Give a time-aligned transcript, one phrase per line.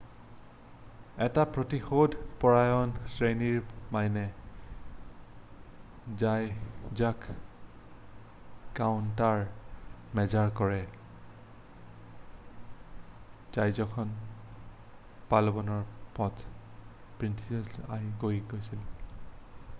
[1.25, 3.57] এটা প্ৰতিশোধ পৰায়ণ শ্ৰেণীৰ
[3.95, 4.23] মাইনে
[6.23, 7.27] জাহাজক
[8.79, 10.79] কাউণ্টাৰমেজাৰ কৰে
[13.59, 15.85] জাহাজখনে পালাৱানৰ
[16.17, 16.49] পৰ্ট'
[17.21, 18.83] প্ৰিন্সিয়ালৈ গৈ আছিল